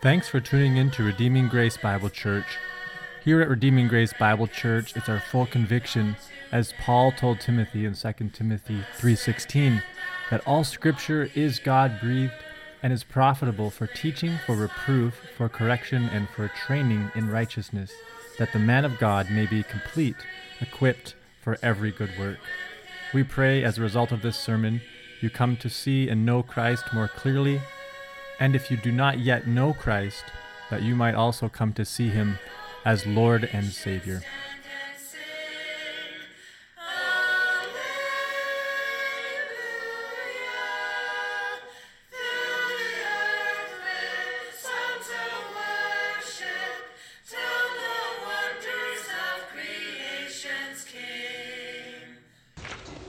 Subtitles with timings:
[0.00, 2.46] Thanks for tuning in to Redeeming Grace Bible Church.
[3.24, 6.14] Here at Redeeming Grace Bible Church, it's our full conviction,
[6.52, 9.82] as Paul told Timothy in 2 Timothy 3:16,
[10.30, 12.44] that all scripture is God-breathed
[12.80, 17.90] and is profitable for teaching, for reproof, for correction, and for training in righteousness,
[18.38, 20.24] that the man of God may be complete,
[20.60, 22.38] equipped for every good work.
[23.12, 24.80] We pray as a result of this sermon,
[25.20, 27.60] you come to see and know Christ more clearly
[28.40, 30.24] and if you do not yet know Christ,
[30.70, 32.38] that you might also come to see him
[32.84, 34.22] as Lord and Savior.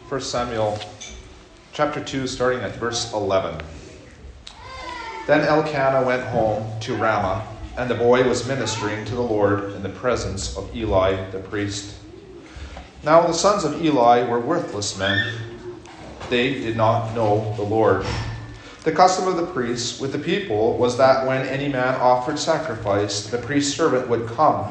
[0.07, 0.79] First Samuel
[1.71, 3.61] chapter 2 starting at verse 11.
[5.29, 7.45] Then Elkanah went home to Ramah,
[7.77, 11.93] and the boy was ministering to the Lord in the presence of Eli the priest.
[13.03, 15.23] Now the sons of Eli were worthless men.
[16.31, 18.07] They did not know the Lord.
[18.83, 23.27] The custom of the priests with the people was that when any man offered sacrifice,
[23.27, 24.63] the priest's servant would come,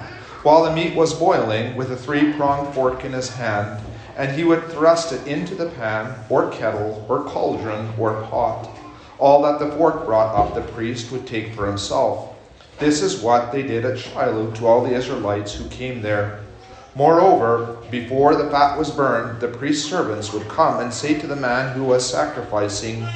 [0.42, 3.80] while the meat was boiling, with a three pronged fork in his hand,
[4.16, 8.68] and he would thrust it into the pan, or kettle, or cauldron, or pot.
[9.18, 12.36] All that the fork brought up, the priest would take for himself.
[12.78, 16.40] This is what they did at Shiloh to all the Israelites who came there.
[16.94, 21.36] Moreover, before the fat was burned, the priest's servants would come and say to the
[21.36, 23.06] man who was sacrificing,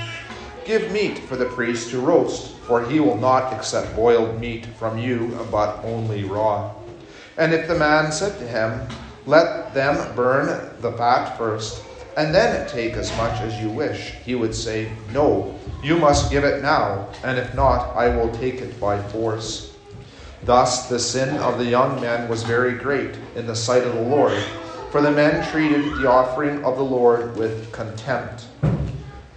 [0.64, 4.98] Give meat for the priest to roast, for he will not accept boiled meat from
[4.98, 6.72] you, but only raw.
[7.36, 8.88] And if the man said to him,
[9.26, 11.82] Let them burn the fat first,
[12.16, 16.44] and then take as much as you wish, he would say, No, you must give
[16.44, 19.76] it now, and if not, I will take it by force.
[20.44, 24.02] Thus the sin of the young men was very great in the sight of the
[24.02, 24.42] Lord,
[24.90, 28.44] for the men treated the offering of the Lord with contempt.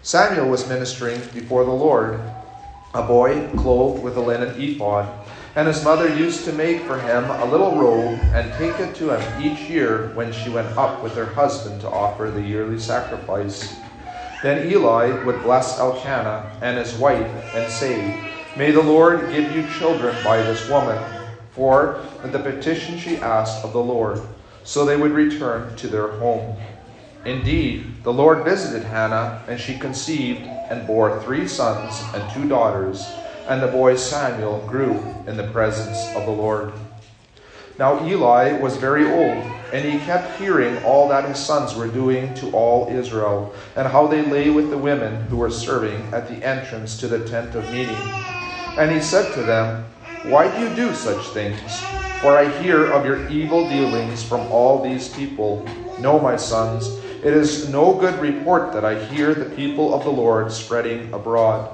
[0.01, 2.19] Samuel was ministering before the Lord,
[2.93, 5.24] a boy clothed with a linen ephod
[5.55, 9.11] and his mother used to make for him a little robe and take it to
[9.11, 13.81] him each year when she went up with her husband to offer the yearly sacrifice.
[14.41, 18.13] Then Eli would bless Elkanah and his wife and say,
[18.55, 21.01] May the Lord give you children by this woman,
[21.51, 24.21] for the petition she asked of the Lord.
[24.63, 26.57] So they would return to their home.
[27.23, 33.24] Indeed, the Lord visited Hannah, and she conceived and bore three sons and two daughters.
[33.47, 36.73] And the boy Samuel grew in the presence of the Lord.
[37.77, 42.33] Now Eli was very old, and he kept hearing all that his sons were doing
[42.35, 46.45] to all Israel, and how they lay with the women who were serving at the
[46.45, 48.09] entrance to the tent of meeting.
[48.77, 49.85] And he said to them,
[50.23, 51.91] Why do you do such things?
[52.21, 55.67] For I hear of your evil dealings from all these people.
[55.97, 60.11] No, my sons, it is no good report that I hear the people of the
[60.11, 61.69] Lord spreading abroad.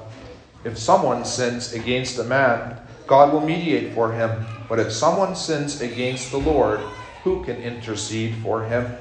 [0.64, 4.46] If someone sins against a man, God will mediate for him.
[4.68, 6.80] But if someone sins against the Lord,
[7.24, 8.96] who can intercede for him?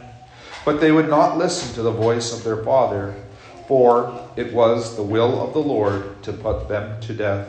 [0.65, 3.15] But they would not listen to the voice of their father,
[3.67, 7.47] for it was the will of the Lord to put them to death.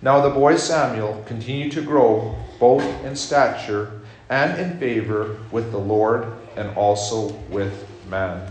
[0.00, 5.78] Now the boy Samuel continued to grow, both in stature and in favor with the
[5.78, 8.50] Lord and also with man.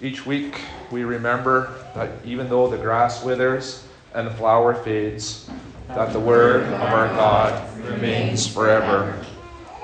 [0.00, 0.60] Each week
[0.92, 5.50] we remember that even though the grass withers and the flower fades,
[5.88, 9.24] that the word of our God remains forever.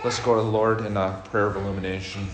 [0.04, 2.28] Let's go to the Lord in a prayer of illumination.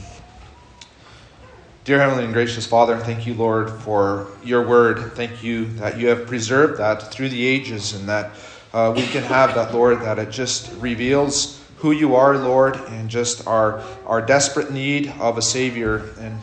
[1.85, 5.15] Dear Heavenly and Gracious Father, thank you, Lord, for your word.
[5.15, 8.33] Thank you that you have preserved that through the ages and that
[8.75, 13.09] uh, we can have that, Lord, that it just reveals who you are, Lord, and
[13.09, 16.11] just our, our desperate need of a Savior.
[16.21, 16.39] And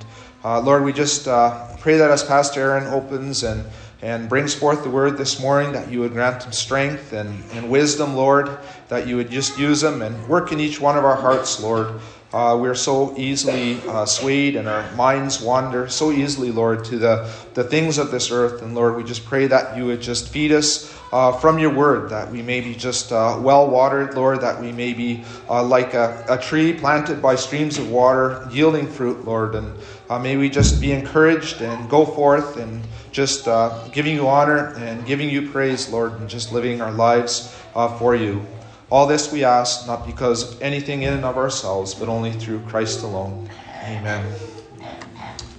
[0.48, 3.66] uh, Lord, we just uh, pray that as Pastor Aaron opens and,
[4.02, 7.70] and brings forth the word this morning, that you would grant him strength and, and
[7.70, 8.58] wisdom, Lord,
[8.88, 12.00] that you would just use him and work in each one of our hearts, Lord.
[12.32, 17.30] Uh, we're so easily uh, swayed and our minds wander so easily, Lord, to the,
[17.54, 18.62] the things of this earth.
[18.62, 22.09] And Lord, we just pray that you would just feed us uh, from your word,
[22.09, 25.94] that we may be just uh, well watered, Lord, that we may be uh, like
[25.94, 29.56] a, a, tree planted by streams of water, yielding fruit, Lord.
[29.56, 29.77] And
[30.09, 34.74] uh, may we just be encouraged and go forth and just uh, giving you honor
[34.75, 38.45] and giving you praise, Lord, and just living our lives uh, for you.
[38.89, 42.62] All this we ask, not because of anything in and of ourselves, but only through
[42.62, 43.50] Christ alone.
[43.83, 44.33] Amen.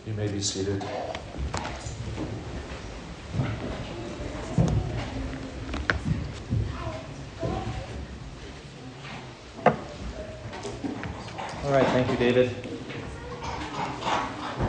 [0.07, 0.85] You may be seated.
[11.69, 12.51] All right, thank you, David.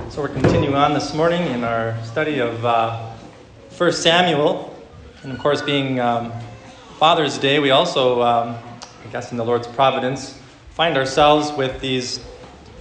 [0.09, 3.13] So we're continuing on this morning in our study of uh,
[3.77, 4.77] 1 Samuel.
[5.23, 6.33] And of course, being um,
[6.97, 8.57] Father's Day, we also, um,
[9.05, 10.37] I guess in the Lord's providence,
[10.71, 12.19] find ourselves with these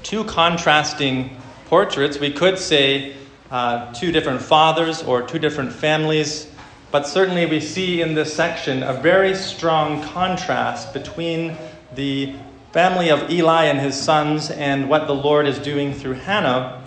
[0.03, 1.37] two contrasting
[1.67, 2.19] portraits.
[2.19, 3.15] We could say
[3.53, 6.51] uh, two different fathers or two different families,
[6.91, 11.57] but certainly we see in this section a very strong contrast between
[11.95, 12.35] the
[12.73, 16.85] family of Eli and his sons and what the Lord is doing through Hannah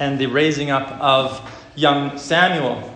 [0.00, 1.40] and the raising up of
[1.76, 2.86] young Samuel.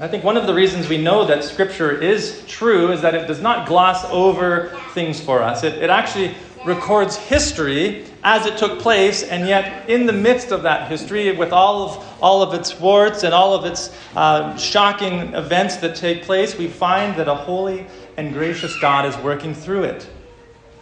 [0.00, 3.28] I think one of the reasons we know that Scripture is true is that it
[3.28, 5.62] does not gloss over things for us.
[5.64, 10.62] It, it actually records history as it took place, and yet in the midst of
[10.62, 15.34] that history, with all of, all of its warts and all of its uh, shocking
[15.34, 17.86] events that take place, we find that a holy
[18.16, 20.08] and gracious God is working through it.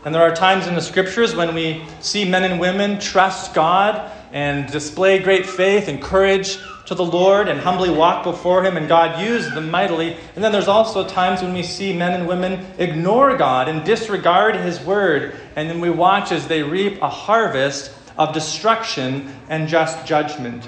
[0.04, 4.10] And there are times in the scriptures when we see men and women trust God
[4.32, 8.88] and display great faith and courage to the Lord and humbly walk before Him, and
[8.88, 10.16] God used them mightily.
[10.34, 14.56] And then there's also times when we see men and women ignore God and disregard
[14.56, 20.04] His word, and then we watch as they reap a harvest of destruction and just
[20.04, 20.66] judgment.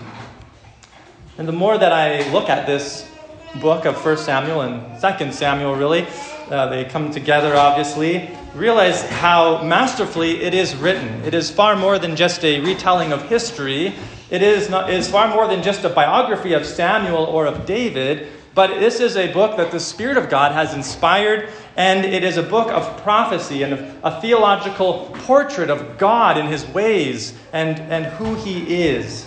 [1.37, 3.13] And the more that I look at this
[3.57, 6.07] book of 1 Samuel and 2 Samuel, really,
[6.49, 8.31] uh, they come together, obviously.
[8.55, 11.25] Realize how masterfully it is written.
[11.25, 13.95] It is far more than just a retelling of history.
[14.31, 17.67] It is, not, it is far more than just a biography of Samuel or of
[17.67, 22.23] David, but this is a book that the Spirit of God has inspired, and it
[22.23, 23.75] is a book of prophecy and
[24.05, 29.27] a theological portrait of God and his ways and, and who he is.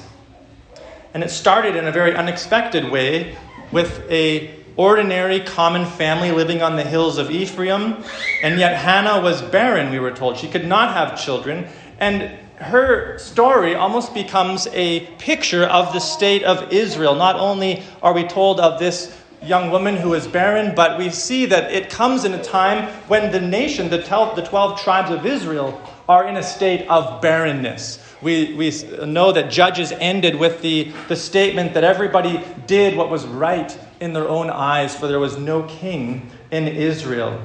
[1.14, 3.36] And it started in a very unexpected way
[3.74, 8.04] with a ordinary, common family living on the hills of Ephraim.
[8.44, 10.38] And yet Hannah was barren, we were told.
[10.38, 11.68] She could not have children.
[12.00, 17.16] And her story almost becomes a picture of the state of Israel.
[17.16, 21.46] Not only are we told of this young woman who is barren, but we see
[21.46, 25.26] that it comes in a time when the nation, the 12, the 12 tribes of
[25.26, 25.80] Israel,
[26.10, 28.04] are in a state of barrenness.
[28.22, 28.72] We, we
[29.06, 34.14] know that Judges ended with the, the statement that everybody did what was right in
[34.14, 37.42] their own eyes, for there was no king in Israel.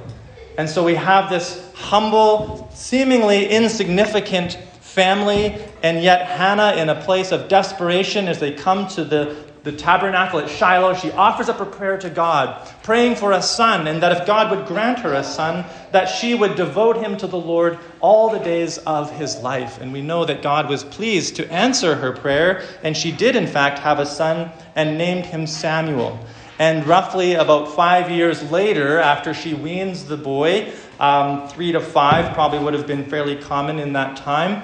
[0.59, 7.33] And so we have this humble, seemingly insignificant family, and yet Hannah, in a place
[7.33, 11.67] of desperation, as they come to the the tabernacle at Shiloh, she offers up a
[11.67, 15.23] prayer to God, praying for a son, and that if God would grant her a
[15.23, 19.81] son, that she would devote him to the Lord all the days of his life.
[19.81, 23.47] And we know that God was pleased to answer her prayer, and she did, in
[23.47, 26.19] fact, have a son and named him Samuel.
[26.59, 32.35] And roughly about five years later, after she weans the boy, um, three to five
[32.35, 34.63] probably would have been fairly common in that time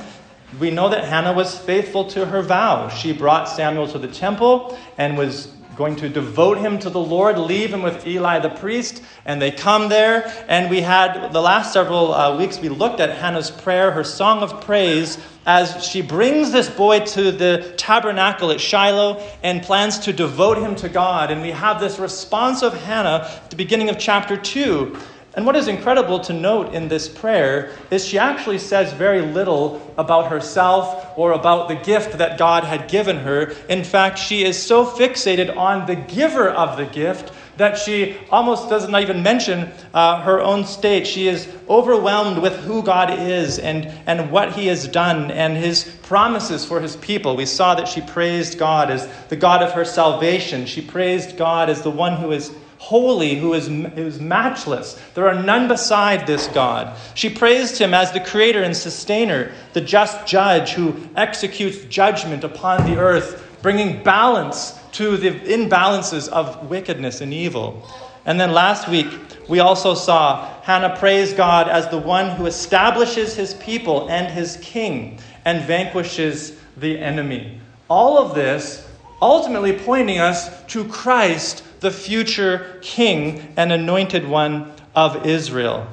[0.58, 2.88] we know that Hannah was faithful to her vow.
[2.88, 7.38] She brought Samuel to the temple and was going to devote him to the Lord,
[7.38, 10.32] leave him with Eli the priest, and they come there.
[10.48, 14.42] And we had the last several uh, weeks, we looked at Hannah's prayer, her song
[14.42, 15.18] of praise,
[15.48, 20.76] as she brings this boy to the tabernacle at Shiloh and plans to devote him
[20.76, 21.30] to God.
[21.30, 24.94] And we have this response of Hannah at the beginning of chapter 2
[25.38, 29.80] and what is incredible to note in this prayer is she actually says very little
[29.96, 33.54] about herself or about the gift that God had given her.
[33.68, 38.68] In fact, she is so fixated on the giver of the gift that she almost
[38.68, 41.06] does not even mention uh, her own state.
[41.06, 45.84] She is overwhelmed with who God is and, and what he has done and his
[46.02, 47.36] promises for his people.
[47.36, 51.68] We saw that she praised God as the God of her salvation, she praised God
[51.68, 55.00] as the one who is holy, who is, who is matchless.
[55.14, 56.96] There are none beside this God.
[57.14, 62.84] She praised him as the creator and sustainer, the just judge who executes judgment upon
[62.84, 67.86] the earth, bringing balance to the imbalances of wickedness and evil.
[68.24, 69.06] And then last week,
[69.48, 74.58] we also saw Hannah praise God as the one who establishes his people and his
[74.60, 77.60] king and vanquishes the enemy.
[77.88, 78.86] All of this
[79.20, 85.86] ultimately pointing us to Christ the future king and anointed one of Israel.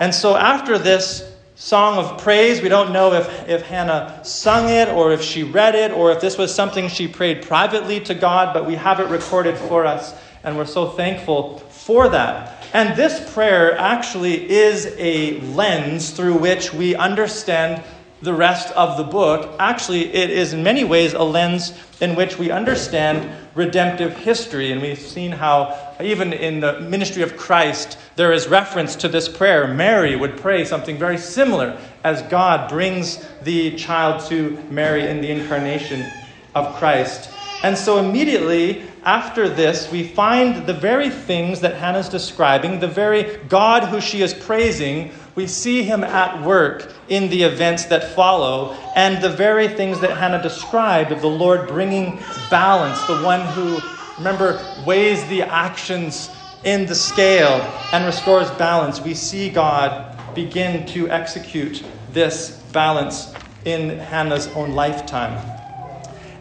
[0.00, 4.88] And so after this song of praise, we don't know if, if Hannah sung it
[4.88, 8.52] or if she read it or if this was something she prayed privately to God,
[8.52, 12.66] but we have it recorded for us, and we're so thankful for that.
[12.72, 17.84] And this prayer actually is a lens through which we understand
[18.24, 22.38] the rest of the book, actually, it is in many ways a lens in which
[22.38, 24.72] we understand redemptive history.
[24.72, 29.28] And we've seen how, even in the ministry of Christ, there is reference to this
[29.28, 29.68] prayer.
[29.68, 35.30] Mary would pray something very similar as God brings the child to Mary in the
[35.30, 36.10] incarnation
[36.54, 37.30] of Christ.
[37.62, 43.36] And so, immediately after this, we find the very things that Hannah's describing, the very
[43.48, 48.76] God who she is praising, we see him at work in the events that follow,
[48.94, 53.82] and the very things that Hannah described of the Lord bringing balance, the one who,
[54.16, 59.00] remember, weighs the actions in the scale and restores balance.
[59.00, 65.50] We see God begin to execute this balance in Hannah's own lifetime.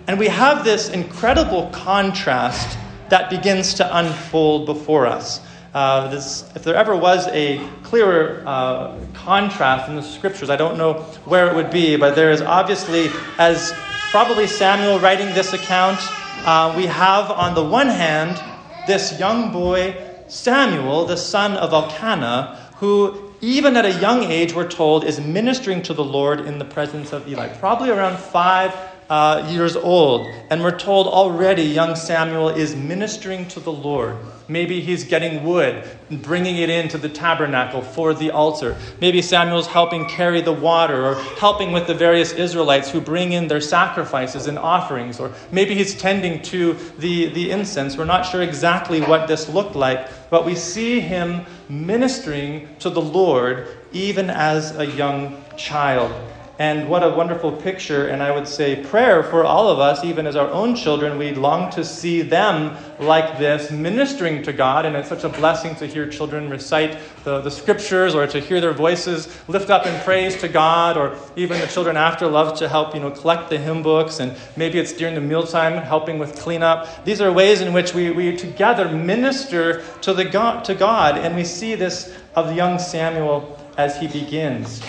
[0.07, 2.77] And we have this incredible contrast
[3.09, 5.39] that begins to unfold before us.
[5.73, 10.77] Uh, this, if there ever was a clearer uh, contrast in the scriptures, I don't
[10.77, 13.73] know where it would be, but there is obviously, as
[14.11, 15.99] probably Samuel writing this account,
[16.45, 18.39] uh, we have on the one hand
[18.85, 19.95] this young boy,
[20.27, 25.81] Samuel, the son of Elkanah, who even at a young age, we're told, is ministering
[25.81, 27.49] to the Lord in the presence of Eli.
[27.57, 28.73] Probably around five
[29.13, 30.27] uh, years old.
[30.49, 34.17] And we're told already young Samuel is ministering to the Lord.
[34.47, 38.75] Maybe he's getting wood and bringing it into the tabernacle for the altar.
[38.99, 43.47] Maybe Samuel's helping carry the water or helping with the various Israelites who bring in
[43.47, 45.19] their sacrifices and offerings.
[45.19, 47.95] Or maybe he's tending to the, the incense.
[47.95, 53.01] We're not sure exactly what this looked like, but we see him ministering to the
[53.01, 56.11] Lord even as a young child.
[56.59, 60.27] And what a wonderful picture, and I would say prayer for all of us, even
[60.27, 61.17] as our own children.
[61.17, 64.85] We long to see them like this, ministering to God.
[64.85, 68.61] And it's such a blessing to hear children recite the, the scriptures or to hear
[68.61, 72.69] their voices lift up in praise to God, or even the children after love to
[72.69, 74.19] help, you know, collect the hymn books.
[74.19, 77.03] And maybe it's during the mealtime helping with cleanup.
[77.03, 81.17] These are ways in which we, we together minister to, the God, to God.
[81.17, 84.83] And we see this of young Samuel as he begins.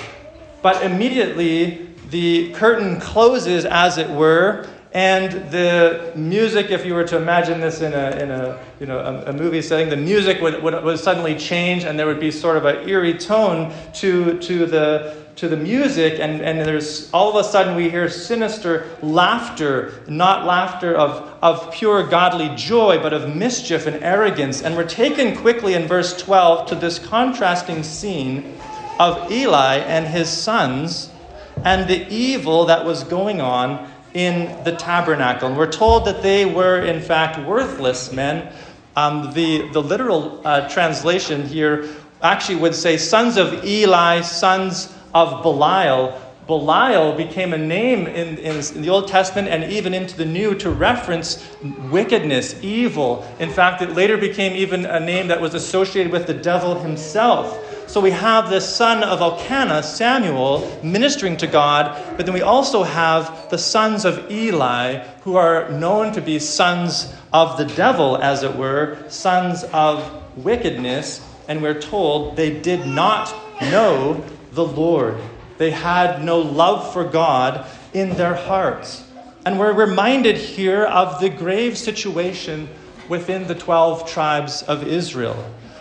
[0.65, 7.19] But immediately the curtain closes, as it were, and the music, if you were to
[7.19, 10.63] imagine this in a, in a, you know, a, a movie setting, the music would,
[10.63, 14.65] would, would, suddenly change and there would be sort of an eerie tone to, to,
[14.65, 16.19] the, to the music.
[16.19, 21.75] And, and there's all of a sudden we hear sinister laughter, not laughter of, of
[21.75, 24.63] pure godly joy, but of mischief and arrogance.
[24.63, 28.59] And we're taken quickly in verse 12 to this contrasting scene
[28.99, 31.11] of Eli and his sons
[31.65, 35.49] and the evil that was going on in the tabernacle.
[35.49, 38.53] And we're told that they were, in fact, worthless men.
[38.97, 41.89] Um, the, the literal uh, translation here
[42.23, 46.21] actually would say sons of Eli, sons of Belial.
[46.47, 50.55] Belial became a name in, in, in, the Old Testament and even into the New
[50.57, 51.51] to reference
[51.91, 53.27] wickedness, evil.
[53.39, 57.74] In fact, it later became even a name that was associated with the devil himself.
[57.87, 62.83] So we have the son of Elkanah, Samuel, ministering to God, but then we also
[62.83, 68.43] have the sons of Eli, who are known to be sons of the devil, as
[68.43, 70.03] it were, sons of
[70.37, 75.17] wickedness, and we're told they did not know the Lord.
[75.59, 79.05] They had no love for God in their hearts.
[79.47, 82.69] And we're reminded here of the grave situation
[83.09, 85.37] within the 12 tribes of Israel.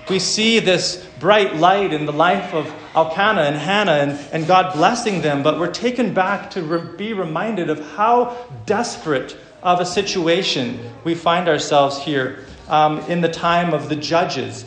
[0.09, 4.73] We see this bright light in the life of Elkanah and Hannah and, and God
[4.73, 9.85] blessing them, but we're taken back to re- be reminded of how desperate of a
[9.85, 14.65] situation we find ourselves here um, in the time of the judges.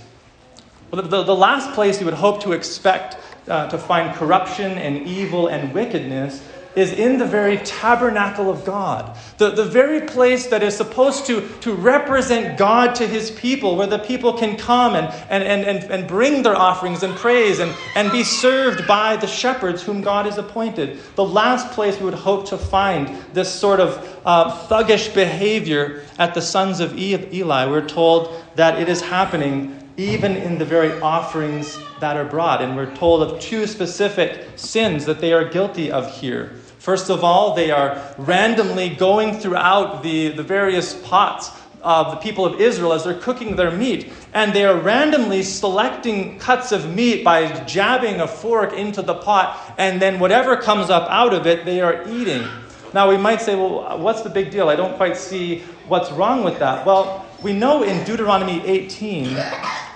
[0.90, 5.07] Well, the, the, last place you would hope to expect uh, to find corruption and
[5.07, 6.43] evil and wickedness
[6.76, 11.49] is in the very tabernacle of God, the, the very place that is supposed to,
[11.61, 15.90] to represent God to his people, where the people can come and, and, and, and,
[15.90, 20.26] and bring their offerings and praise and, and be served by the shepherds whom God
[20.26, 20.99] has appointed.
[21.14, 26.35] The last place we would hope to find this sort of uh, thuggish behavior at
[26.35, 27.66] the sons of Eli.
[27.66, 32.61] We're told that it is happening even in the very offerings that are brought.
[32.61, 36.52] And we're told of two specific sins that they are guilty of here.
[36.87, 41.50] First of all, they are randomly going throughout the, the various pots
[41.83, 44.12] of the people of Israel as they're cooking their meat.
[44.33, 49.75] And they are randomly selecting cuts of meat by jabbing a fork into the pot,
[49.78, 52.47] and then whatever comes up out of it, they are eating.
[52.95, 54.69] Now, we might say, well, what's the big deal?
[54.69, 56.87] I don't quite see what's wrong with that.
[56.87, 59.37] Well, we know in Deuteronomy 18,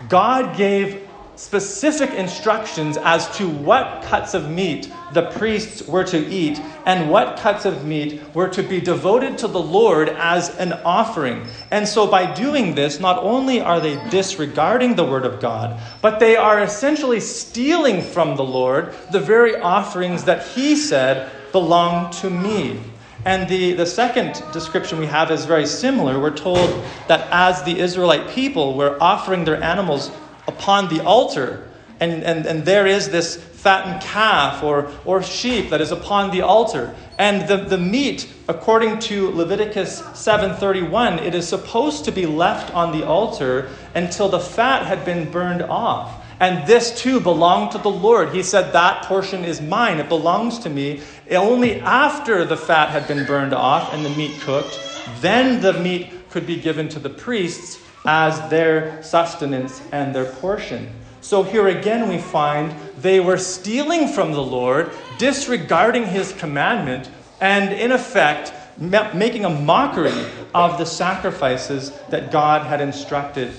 [0.09, 1.09] God gave
[1.41, 7.39] specific instructions as to what cuts of meat the priests were to eat and what
[7.39, 11.47] cuts of meat were to be devoted to the Lord as an offering.
[11.71, 16.21] And so, by doing this, not only are they disregarding the Word of God, but
[16.21, 22.29] they are essentially stealing from the Lord the very offerings that He said belong to
[22.29, 22.81] me.
[23.25, 26.21] And the, the second description we have is very similar.
[26.21, 30.11] We're told that as the Israelite people were offering their animals
[30.47, 31.69] upon the altar,
[32.01, 36.41] and, and, and there is this fattened calf or, or sheep that is upon the
[36.41, 36.95] altar.
[37.19, 42.99] And the, the meat, according to Leviticus 7:31, it is supposed to be left on
[42.99, 46.25] the altar until the fat had been burned off.
[46.41, 48.31] And this too belonged to the Lord.
[48.31, 51.03] He said, That portion is mine, it belongs to me.
[51.31, 54.81] Only after the fat had been burned off and the meat cooked,
[55.21, 60.91] then the meat could be given to the priests as their sustenance and their portion.
[61.21, 67.73] So here again, we find they were stealing from the Lord, disregarding his commandment, and
[67.73, 73.53] in effect, making a mockery of the sacrifices that God had instructed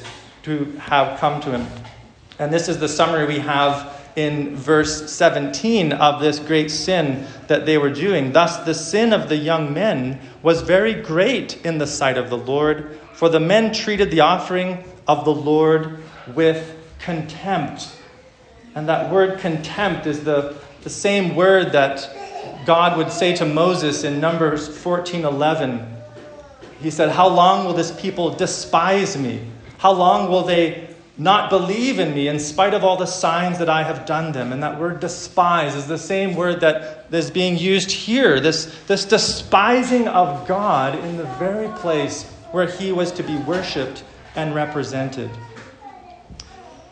[0.43, 1.67] to have come to him.
[2.39, 7.65] And this is the summary we have in verse 17 of this great sin that
[7.65, 8.31] they were doing.
[8.31, 12.37] Thus, the sin of the young men was very great in the sight of the
[12.37, 15.99] Lord, for the men treated the offering of the Lord
[16.35, 17.89] with contempt.
[18.75, 22.09] And that word contempt is the, the same word that
[22.65, 25.87] God would say to Moses in Numbers 14:11.
[26.81, 29.41] He said, "How long will this people despise me?
[29.77, 30.87] How long will they
[31.17, 34.51] not believe in me in spite of all the signs that I have done them.
[34.51, 39.05] And that word despise is the same word that is being used here this, this
[39.05, 44.03] despising of God in the very place where he was to be worshiped
[44.35, 45.29] and represented.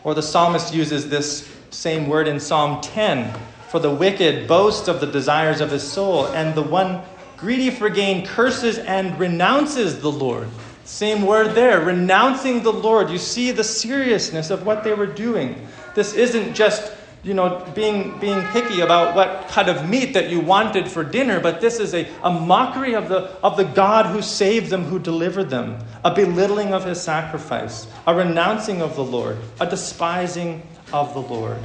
[0.04, 3.34] Or the psalmist uses this same word in Psalm 10
[3.70, 7.02] for the wicked boasts of the desires of his soul, and the one
[7.38, 10.48] greedy for gain curses and renounces the Lord.
[10.90, 13.12] Same word there, renouncing the Lord.
[13.12, 15.68] You see the seriousness of what they were doing.
[15.94, 20.40] This isn't just, you know, being, being picky about what cut of meat that you
[20.40, 24.24] wanted for dinner, but this is a, a mockery of the, of the God who
[24.24, 29.38] saved them, who delivered them, a belittling of his sacrifice, a renouncing of the Lord,
[29.62, 31.60] a despising of the Lord.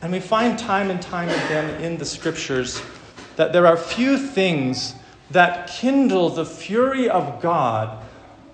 [0.00, 2.80] And we find time and time again in the scriptures
[3.36, 4.94] that there are few things
[5.30, 8.02] that kindle the fury of God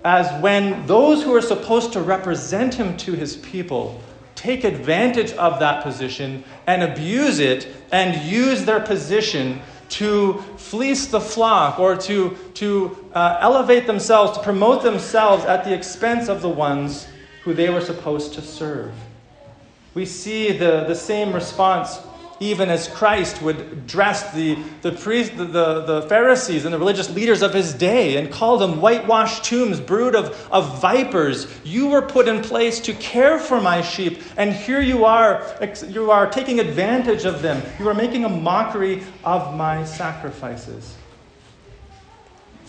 [0.04, 4.00] as when those who are supposed to represent him to his people
[4.34, 11.20] take advantage of that position and abuse it and use their position to fleece the
[11.20, 16.48] flock or to, to uh, elevate themselves, to promote themselves at the expense of the
[16.48, 17.06] ones
[17.44, 18.92] who they were supposed to serve.
[19.94, 21.98] We see the, the same response
[22.42, 27.08] even as Christ would dress the, the, priest, the, the, the, Pharisees and the religious
[27.10, 31.46] leaders of his day and call them whitewashed tombs, brood of, of vipers.
[31.64, 35.46] You were put in place to care for my sheep, and here you are,
[35.88, 37.62] you are taking advantage of them.
[37.78, 40.96] You are making a mockery of my sacrifices.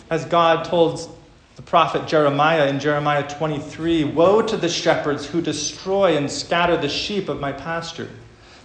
[0.08, 1.18] As God told
[1.56, 6.88] the prophet Jeremiah in Jeremiah 23 Woe to the shepherds who destroy and scatter the
[6.88, 8.10] sheep of my pasture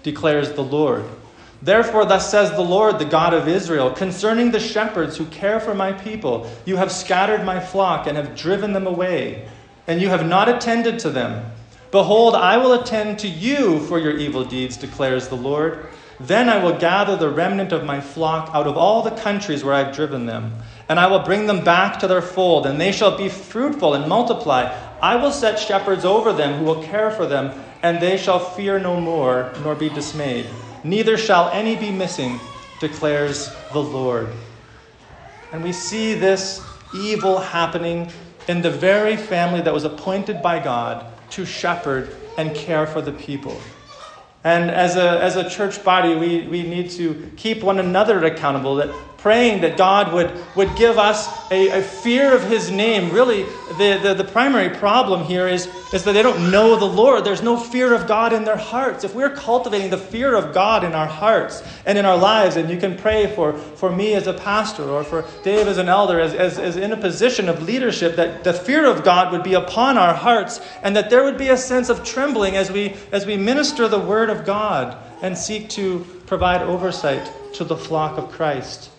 [0.04, 1.06] declares the Lord.
[1.62, 5.74] Therefore, thus says the Lord, the God of Israel, concerning the shepherds who care for
[5.74, 9.48] my people, you have scattered my flock and have driven them away,
[9.86, 11.52] and you have not attended to them.
[11.92, 15.88] Behold, I will attend to you for your evil deeds, declares the Lord.
[16.20, 19.74] Then I will gather the remnant of my flock out of all the countries where
[19.74, 20.54] I have driven them,
[20.88, 24.08] and I will bring them back to their fold, and they shall be fruitful and
[24.08, 24.74] multiply.
[25.02, 28.80] I will set shepherds over them who will care for them and they shall fear
[28.80, 30.48] no more, nor be dismayed.
[30.84, 32.40] Neither shall any be missing,
[32.80, 34.30] declares the Lord.
[35.52, 38.12] And we see this evil happening
[38.48, 43.12] in the very family that was appointed by God to shepherd and care for the
[43.12, 43.62] people.
[44.44, 48.76] And as a, as a church body, we, we need to keep one another accountable,
[48.76, 53.12] that praying that God would, would give us a, a fear of His name.
[53.12, 53.44] Really,
[53.78, 57.26] the, the, the, primary problem here is, is that they don't know the Lord.
[57.26, 59.04] There's no fear of God in their hearts.
[59.04, 62.70] If we're cultivating the fear of God in our hearts and in our lives, and
[62.70, 66.20] you can pray for, for me as a pastor or for Dave as an elder,
[66.20, 69.56] as, as, as in a position of leadership, that the fear of God would be
[69.56, 73.26] upon our hearts and that there would be a sense of trembling as we, as
[73.26, 78.30] we minister the Word of God and seek to provide oversight to the flock of
[78.30, 78.92] Christ.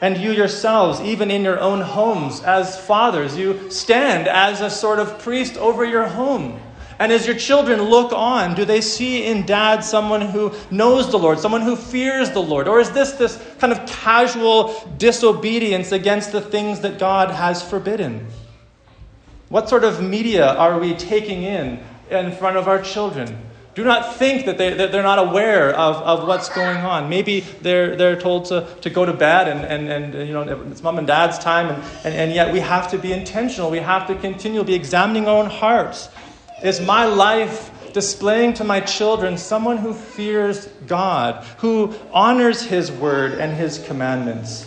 [0.00, 5.00] And you yourselves, even in your own homes, as fathers, you stand as a sort
[5.00, 6.60] of priest over your home.
[7.00, 11.18] And as your children look on, do they see in dad someone who knows the
[11.18, 12.66] Lord, someone who fears the Lord?
[12.66, 18.26] Or is this this kind of casual disobedience against the things that God has forbidden?
[19.48, 21.80] What sort of media are we taking in
[22.10, 23.47] in front of our children?
[23.74, 27.08] Do not think that, they, that they're not aware of, of what's going on.
[27.08, 30.82] Maybe they're, they're told to, to go to bed and, and, and you know, it's
[30.82, 33.70] mom and dad's time, and, and, and yet we have to be intentional.
[33.70, 36.08] We have to continually be examining our own hearts.
[36.62, 43.34] Is my life displaying to my children someone who fears God, who honors His word
[43.34, 44.66] and His commandments?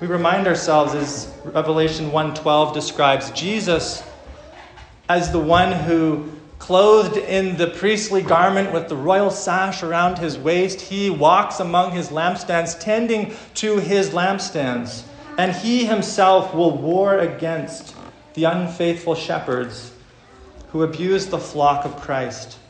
[0.00, 4.02] We remind ourselves as Revelation 1:12 describes Jesus
[5.10, 6.24] as the one who
[6.60, 11.90] clothed in the priestly garment with the royal sash around his waist, he walks among
[11.90, 15.02] his lampstands tending to his lampstands,
[15.36, 17.96] and he himself will war against
[18.34, 19.92] the unfaithful shepherds
[20.68, 22.60] who abuse the flock of Christ.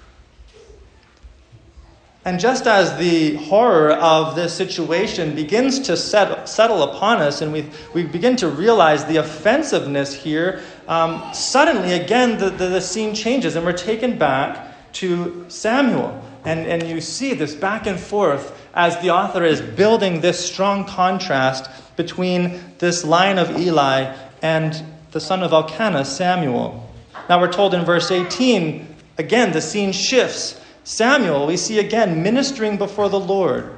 [2.24, 7.50] And just as the horror of this situation begins to set, settle upon us and
[7.50, 13.14] we, we begin to realize the offensiveness here, um, suddenly again the, the, the scene
[13.14, 16.20] changes and we're taken back to Samuel.
[16.44, 20.84] And, and you see this back and forth as the author is building this strong
[20.84, 26.88] contrast between this line of Eli and the son of Elkanah, Samuel.
[27.28, 30.60] Now we're told in verse 18, again, the scene shifts.
[30.82, 33.70] Samuel, we see again ministering before the Lord,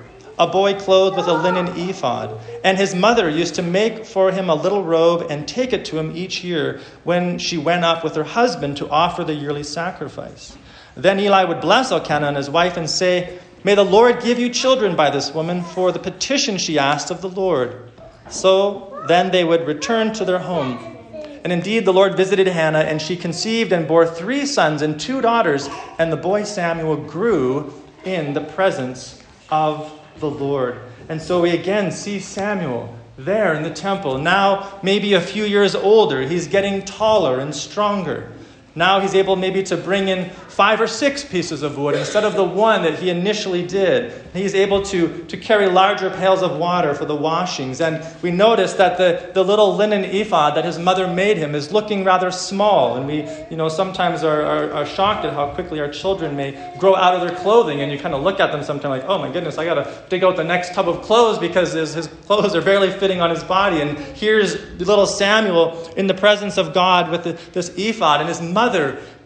[0.43, 2.37] a boy clothed with a linen ephod.
[2.65, 5.99] And his mother used to make for him a little robe and take it to
[5.99, 10.59] him each year when she went up with her husband to offer the yearly sacrifice.
[10.97, 14.51] Then Eli would bless Elkanah and his wife and say, May the Lord give you
[14.51, 17.93] children by this woman for the petition she asked of the Lord.
[18.29, 20.99] So then they would return to their home.
[21.45, 25.21] And indeed, the Lord visited Hannah, and she conceived and bore three sons and two
[25.21, 25.69] daughters.
[25.99, 27.73] And the boy Samuel grew
[28.05, 29.93] in the presence of
[30.23, 30.79] the Lord.
[31.09, 34.19] And so we again see Samuel there in the temple.
[34.19, 38.33] Now, maybe a few years older, he's getting taller and stronger.
[38.75, 42.35] Now he's able maybe to bring in five or six pieces of wood instead of
[42.35, 44.13] the one that he initially did.
[44.33, 47.83] He's able to, to carry larger pails of water for the washings.
[47.83, 51.71] And we notice that the, the little linen ephod that his mother made him is
[51.71, 52.97] looking rather small.
[52.97, 56.75] And we, you know, sometimes are, are, are shocked at how quickly our children may
[56.79, 57.83] grow out of their clothing.
[57.83, 60.03] And you kind of look at them sometimes like, oh my goodness, I got to
[60.09, 63.29] dig out the next tub of clothes because his, his clothes are barely fitting on
[63.29, 63.83] his body.
[63.83, 68.41] And here's little Samuel in the presence of God with the, this ephod, and his
[68.41, 68.62] mother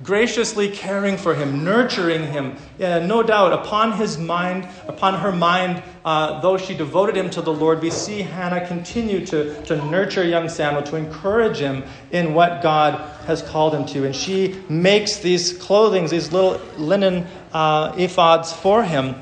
[0.03, 2.57] graciously caring for him, nurturing him.
[2.79, 7.53] No doubt, upon his mind, upon her mind, uh, though she devoted him to the
[7.53, 12.63] Lord, we see Hannah continue to, to nurture young Samuel, to encourage him in what
[12.63, 12.95] God
[13.27, 14.05] has called him to.
[14.05, 19.17] And she makes these clothings, these little linen uh, ephods for him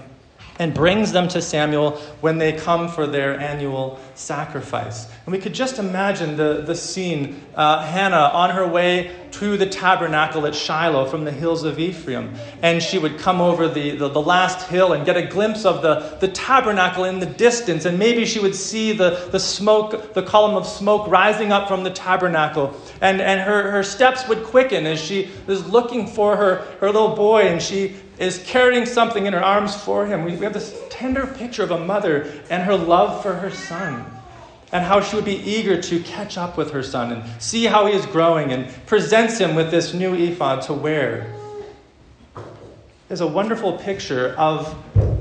[0.59, 5.09] and brings them to Samuel when they come for their annual sacrifice.
[5.27, 9.65] And we could just imagine the, the scene uh, Hannah on her way to the
[9.65, 12.35] tabernacle at Shiloh from the hills of Ephraim.
[12.61, 15.81] And she would come over the, the, the, last hill and get a glimpse of
[15.81, 17.87] the, the tabernacle in the distance.
[17.87, 21.85] And maybe she would see the, the smoke, the column of smoke rising up from
[21.85, 22.79] the tabernacle.
[23.01, 27.17] And, and her, her steps would quicken as she is looking for her, her little
[27.17, 27.45] boy.
[27.45, 30.25] And she is carrying something in her arms for him.
[30.25, 34.05] We, we have this tender picture of a mother and her love for her son,
[34.75, 37.87] and how she would be eager to catch up with her son and see how
[37.87, 41.33] he is growing, and presents him with this new ephod to wear.
[43.09, 44.77] Is a wonderful picture of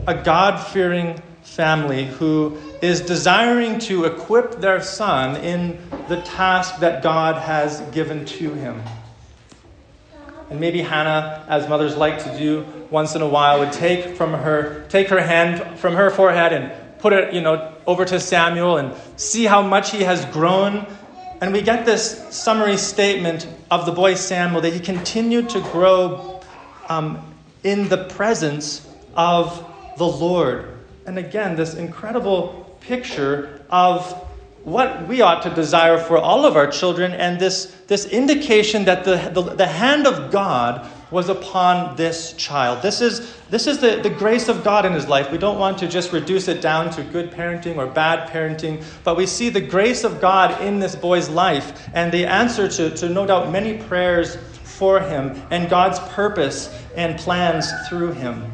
[0.07, 5.77] a God fearing family who is desiring to equip their son in
[6.09, 8.81] the task that God has given to him.
[10.49, 14.33] And maybe Hannah, as mothers like to do once in a while, would take from
[14.33, 18.77] her, take her hand from her forehead and put it, you know, over to Samuel
[18.77, 20.85] and see how much he has grown.
[21.41, 26.41] And we get this summary statement of the boy Samuel that he continued to grow
[26.89, 30.77] um, in the presence of the Lord.
[31.05, 34.11] And again, this incredible picture of
[34.63, 39.03] what we ought to desire for all of our children, and this, this indication that
[39.03, 42.81] the, the, the, hand of God was upon this child.
[42.81, 45.31] This is, this is the, the grace of God in his life.
[45.31, 49.15] We don't want to just reduce it down to good parenting or bad parenting, but
[49.15, 53.09] we see the grace of God in this boy's life and the answer to, to
[53.09, 58.52] no doubt many prayers for him and God's purpose and plans through him.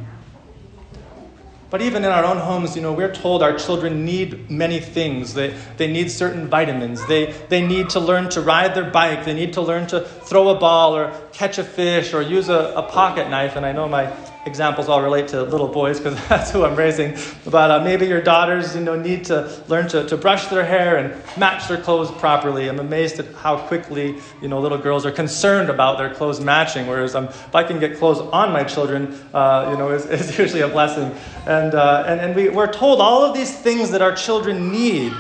[1.70, 5.36] But even in our own homes, you know, we're told our children need many things.
[5.36, 7.06] They, they need certain vitamins.
[7.06, 9.24] They, they need to learn to ride their bike.
[9.24, 12.74] They need to learn to throw a ball or catch a fish or use a,
[12.76, 13.56] a pocket knife.
[13.56, 14.12] And I know my
[14.46, 17.18] examples all relate to little boys because that's who I'm raising.
[17.46, 20.98] But uh, maybe your daughters, you know, need to learn to, to brush their hair
[20.98, 22.70] and match their clothes properly.
[22.70, 26.88] I'm amazed at how quickly, you know, little girls are concerned about their clothes matching.
[26.88, 30.38] Whereas um, if I can get clothes on my children, uh, you know, is is
[30.38, 31.16] usually a blessing.
[31.46, 35.14] And, uh, and, and we, we're told all of these things that our children need.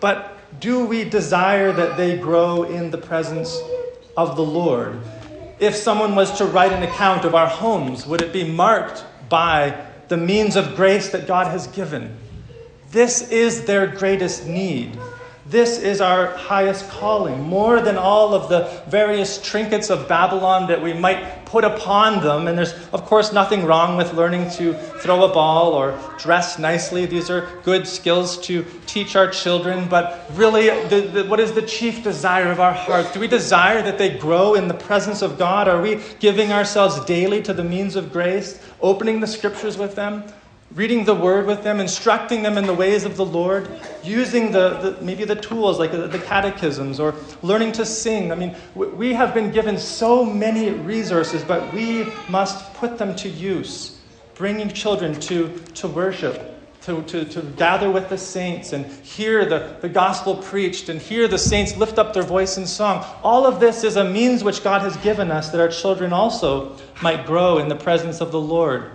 [0.00, 3.56] But do we desire that they grow in the presence
[4.16, 5.00] of the Lord?
[5.60, 9.86] If someone was to write an account of our homes, would it be marked by
[10.08, 12.16] the means of grace that God has given?
[12.90, 14.98] This is their greatest need.
[15.50, 20.80] This is our highest calling, more than all of the various trinkets of Babylon that
[20.80, 22.46] we might put upon them.
[22.46, 27.04] And there's, of course, nothing wrong with learning to throw a ball or dress nicely.
[27.04, 29.88] These are good skills to teach our children.
[29.88, 33.12] But really, the, the, what is the chief desire of our hearts?
[33.12, 35.66] Do we desire that they grow in the presence of God?
[35.66, 40.22] Are we giving ourselves daily to the means of grace, opening the scriptures with them?
[40.74, 43.68] Reading the word with them, instructing them in the ways of the Lord,
[44.04, 48.30] using the, the maybe the tools like the, the, catechisms or learning to sing.
[48.30, 53.28] I mean, we have been given so many resources, but we must put them to
[53.28, 53.98] use,
[54.34, 56.46] bringing children to, to worship.
[56.84, 61.28] To, to, to gather with the saints and hear the, the gospel preached and hear
[61.28, 63.04] the saints lift up their voice in song.
[63.22, 66.78] All of this is a means which God has given us that our children also
[67.02, 68.92] might grow in the presence of the Lord.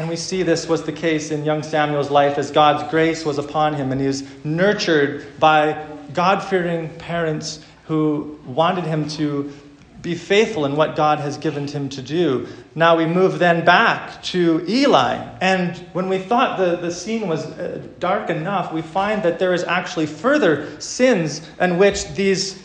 [0.00, 3.36] And we see this was the case in young Samuel's life as God's grace was
[3.36, 9.52] upon him and he was nurtured by God fearing parents who wanted him to
[10.00, 12.48] be faithful in what God has given him to do.
[12.74, 15.16] Now we move then back to Eli.
[15.42, 19.52] And when we thought the, the scene was uh, dark enough, we find that there
[19.52, 22.62] is actually further sins in which these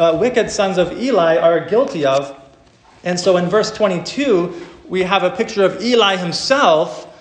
[0.00, 2.36] uh, wicked sons of Eli are guilty of.
[3.04, 7.12] And so in verse 22, we have a picture of Eli himself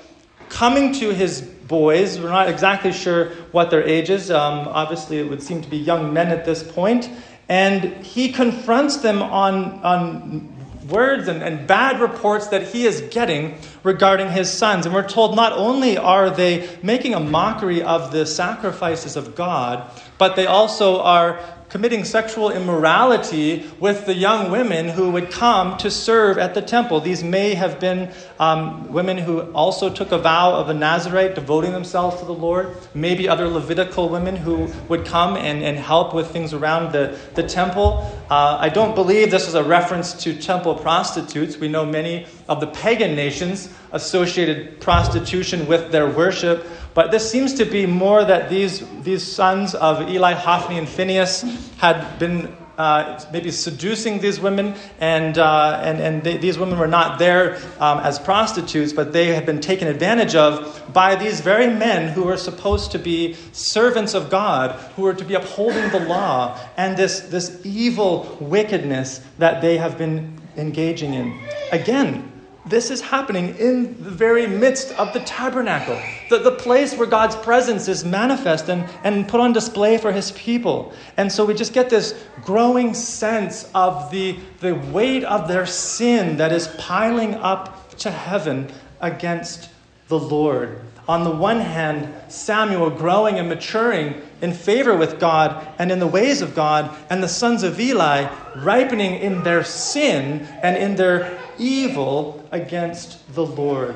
[0.50, 2.20] coming to his boys.
[2.20, 4.30] We're not exactly sure what their ages.
[4.30, 7.10] Um, obviously, it would seem to be young men at this point.
[7.50, 10.56] And he confronts them on, on
[10.90, 14.86] words and, and bad reports that he is getting regarding his sons.
[14.86, 19.90] And we're told not only are they making a mockery of the sacrifices of God,
[20.18, 25.90] but they also are committing sexual immorality with the young women who would come to
[25.90, 27.00] serve at the temple.
[27.00, 31.72] These may have been um, women who also took a vow of a Nazarite, devoting
[31.72, 32.76] themselves to the Lord.
[32.94, 37.44] Maybe other Levitical women who would come and, and help with things around the, the
[37.44, 38.10] temple.
[38.30, 41.58] Uh, I don't believe this is a reference to temple prostitutes.
[41.58, 46.66] We know many of the pagan nations associated prostitution with their worship.
[46.94, 51.42] But this seems to be more that these, these sons of Eli, Hophni, and Phinehas
[51.78, 56.88] had been uh, maybe seducing these women, and, uh, and, and they, these women were
[56.88, 61.68] not there um, as prostitutes, but they had been taken advantage of by these very
[61.68, 66.00] men who were supposed to be servants of God, who were to be upholding the
[66.02, 71.48] law, and this, this evil wickedness that they have been engaging in.
[71.72, 72.32] Again,
[72.68, 76.00] this is happening in the very midst of the tabernacle,
[76.30, 80.32] the, the place where God's presence is manifest and, and put on display for his
[80.32, 80.92] people.
[81.18, 86.38] And so we just get this growing sense of the, the weight of their sin
[86.38, 89.70] that is piling up to heaven against
[90.08, 90.80] the Lord.
[91.08, 96.08] On the one hand, Samuel growing and maturing in favor with God and in the
[96.08, 101.40] ways of God, and the sons of Eli ripening in their sin and in their
[101.60, 103.96] evil against the Lord.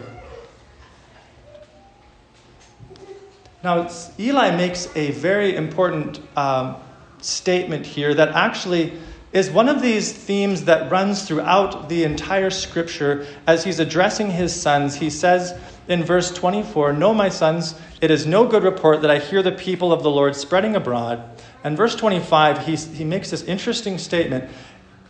[3.64, 6.76] Now, Eli makes a very important um,
[7.20, 8.94] statement here that actually
[9.34, 14.60] is one of these themes that runs throughout the entire scripture as he's addressing his
[14.60, 14.96] sons.
[14.96, 19.18] He says in verse 24, No, my sons, it is no good report that I
[19.18, 21.22] hear the people of the Lord spreading abroad.
[21.64, 24.50] And verse 25, he, he makes this interesting statement.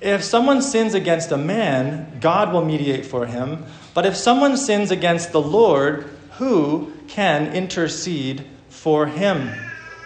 [0.02, 3.66] If someone sins against a man, God will mediate for him.
[3.94, 9.52] But if someone sins against the Lord, who can intercede for him?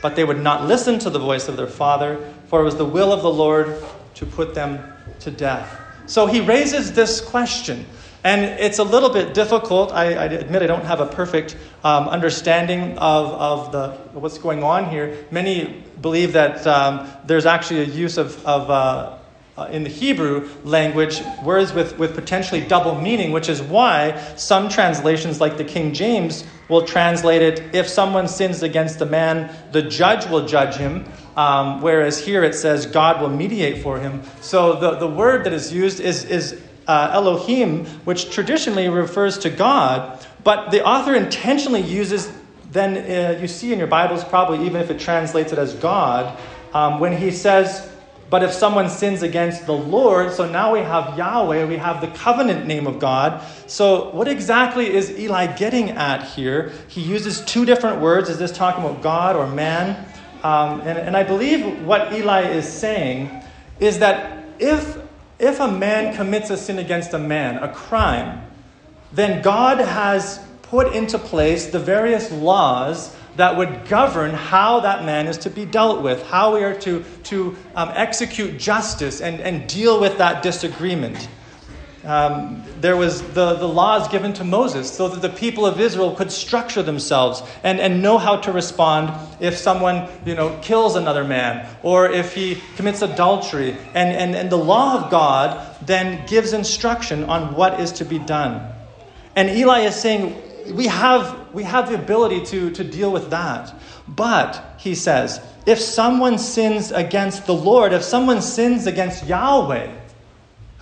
[0.02, 2.84] But they would not listen to the voice of their father, for it was the
[2.84, 3.82] will of the Lord
[4.16, 4.80] to put them
[5.20, 5.80] to death.
[6.08, 7.86] So he raises this question.
[8.24, 9.92] And it's a little bit difficult.
[9.92, 14.64] I, I admit I don't have a perfect um, understanding of, of the, what's going
[14.64, 15.26] on here.
[15.30, 19.18] Many believe that um, there's actually a use of, of uh,
[19.56, 24.68] uh, in the Hebrew language, words with, with potentially double meaning, which is why some
[24.68, 29.82] translations, like the King James, will translate it if someone sins against a man, the
[29.82, 31.06] judge will judge him.
[31.36, 34.22] Um, whereas here it says God will mediate for him.
[34.42, 39.50] So the, the word that is used is, is uh, Elohim, which traditionally refers to
[39.50, 42.32] God, but the author intentionally uses,
[42.72, 46.38] then uh, you see in your Bibles, probably even if it translates it as God,
[46.74, 47.90] um, when he says,
[48.30, 52.08] but if someone sins against the Lord, so now we have Yahweh, we have the
[52.08, 53.44] covenant name of God.
[53.68, 56.72] So, what exactly is Eli getting at here?
[56.88, 58.30] He uses two different words.
[58.30, 60.04] Is this talking about God or man?
[60.42, 63.44] Um, and, and I believe what Eli is saying
[63.80, 64.98] is that if,
[65.44, 68.42] if a man commits a sin against a man, a crime,
[69.12, 75.28] then God has put into place the various laws that would govern how that man
[75.28, 79.68] is to be dealt with, how we are to, to um, execute justice and, and
[79.68, 81.28] deal with that disagreement.
[82.06, 86.14] Um, there was the, the laws given to Moses so that the people of Israel
[86.14, 91.24] could structure themselves and, and know how to respond if someone you know, kills another
[91.24, 93.72] man or if he commits adultery.
[93.94, 98.20] And, and, and the law of God then gives instruction on what is to be
[98.20, 98.70] done.
[99.36, 100.36] And Eli is saying,
[100.76, 103.74] we have, we have the ability to, to deal with that.
[104.08, 110.03] But, he says, if someone sins against the Lord, if someone sins against Yahweh,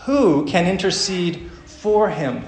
[0.05, 2.43] who can intercede for him?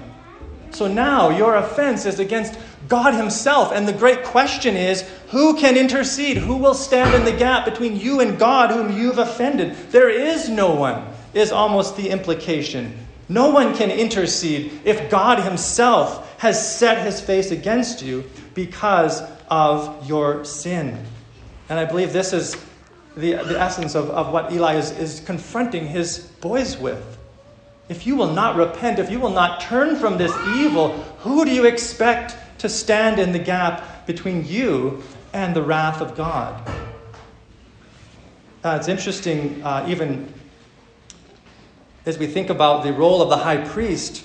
[0.70, 3.72] So now your offense is against God Himself.
[3.72, 6.36] And the great question is who can intercede?
[6.36, 9.76] Who will stand in the gap between you and God whom you've offended?
[9.90, 12.98] There is no one, is almost the implication.
[13.28, 20.06] No one can intercede if God Himself has set his face against you because of
[20.06, 21.02] your sin.
[21.70, 22.54] And I believe this is
[23.16, 27.16] the, the essence of, of what Eli is, is confronting his boys with.
[27.88, 31.50] If you will not repent, if you will not turn from this evil, who do
[31.50, 35.02] you expect to stand in the gap between you
[35.34, 36.66] and the wrath of God?
[38.64, 40.32] Uh, it's interesting, uh, even
[42.06, 44.24] as we think about the role of the high priest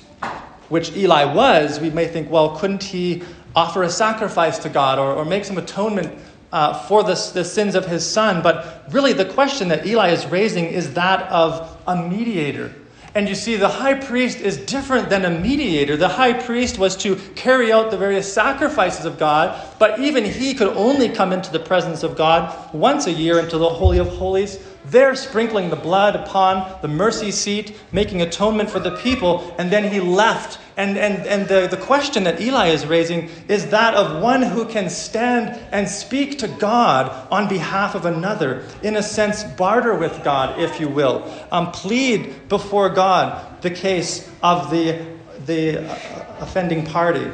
[0.70, 3.24] which Eli was, we may think, well, couldn't he
[3.56, 6.18] offer a sacrifice to God or, or make some atonement
[6.52, 8.42] uh, for the, the sins of his son?
[8.42, 12.74] But really, the question that Eli is raising is that of a mediator.
[13.16, 15.98] And you see, the high priest is different than a mediator.
[15.98, 20.54] The high priest was to carry out the various sacrifices of God, but even he
[20.54, 24.08] could only come into the presence of God once a year into the Holy of
[24.10, 24.58] Holies
[24.92, 29.92] there sprinkling the blood upon the mercy seat, making atonement for the people, and then
[29.92, 30.60] he left.
[30.78, 34.66] And, and, and the, the question that Eli is raising is that of one who
[34.66, 40.24] can stand and speak to God on behalf of another, in a sense, barter with
[40.24, 45.06] God, if you will, um, plead before God the case of the,
[45.46, 47.30] the uh, offending party.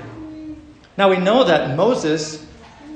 [0.97, 2.45] Now we know that Moses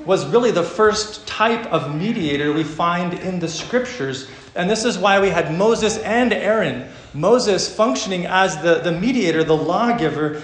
[0.04, 4.28] was really the first type of mediator we find in the scriptures.
[4.54, 6.90] And this is why we had Moses and Aaron.
[7.14, 10.42] Moses functioning as the, the mediator, the lawgiver,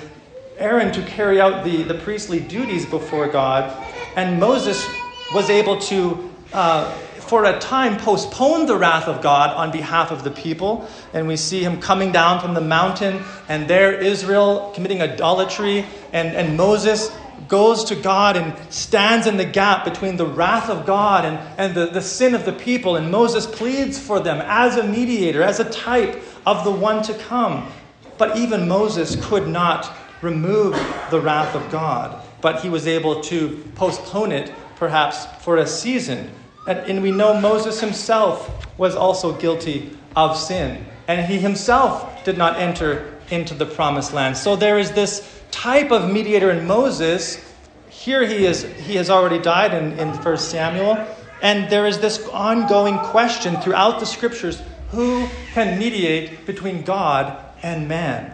[0.59, 3.73] Aaron to carry out the, the priestly duties before God.
[4.17, 4.87] And Moses
[5.35, 10.25] was able to, uh, for a time, postpone the wrath of God on behalf of
[10.25, 10.89] the people.
[11.13, 16.29] And we see him coming down from the mountain, and there Israel committing idolatry, and,
[16.35, 17.11] and Moses
[17.49, 21.75] goes to God and stands in the gap between the wrath of God and, and
[21.75, 22.97] the, the sin of the people.
[22.97, 27.15] And Moses pleads for them as a mediator, as a type of the one to
[27.15, 27.71] come.
[28.19, 30.73] But even Moses could not remove
[31.11, 36.31] the wrath of God, but he was able to postpone it perhaps for a season.
[36.67, 42.39] And, and we know Moses himself was also guilty of sin, and he himself did
[42.39, 44.37] not enter into the promised land.
[44.37, 47.55] So there is this type of mediator in Moses.
[47.89, 51.07] Here he is, he has already died in, in 1 Samuel.
[51.41, 57.89] And there is this ongoing question throughout the scriptures who can mediate between God and
[57.89, 58.33] man?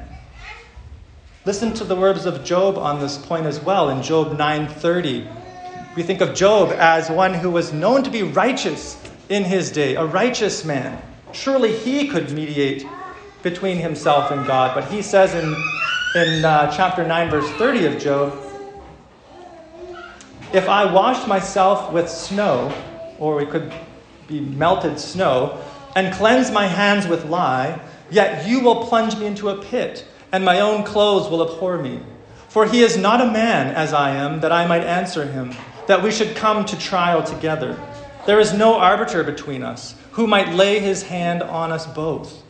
[1.44, 5.26] Listen to the words of Job on this point as well in Job 9:30.
[5.94, 8.96] We think of Job as one who was known to be righteous
[9.28, 11.02] in his day, a righteous man.
[11.32, 12.86] Surely he could mediate
[13.42, 14.74] between himself and God.
[14.74, 15.81] But he says in
[16.14, 18.38] in uh, chapter 9, verse 30 of Job
[20.52, 22.72] If I wash myself with snow,
[23.18, 23.72] or it could
[24.28, 25.62] be melted snow,
[25.96, 30.44] and cleanse my hands with lye, yet you will plunge me into a pit, and
[30.44, 32.00] my own clothes will abhor me.
[32.48, 35.54] For he is not a man as I am, that I might answer him,
[35.86, 37.78] that we should come to trial together.
[38.26, 42.42] There is no arbiter between us, who might lay his hand on us both.